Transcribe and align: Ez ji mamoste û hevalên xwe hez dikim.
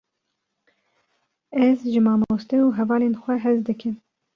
Ez 1.67 1.77
ji 1.91 1.99
mamoste 2.07 2.55
û 2.65 2.67
hevalên 2.77 3.15
xwe 3.21 3.35
hez 3.43 3.57
dikim. 3.67 3.95